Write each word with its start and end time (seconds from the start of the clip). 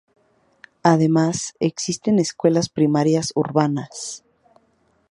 Además 0.81 1.53
existen 1.59 2.17
Escuelas 2.17 2.69
primarias 2.69 3.33
Urbanas. 3.35 4.23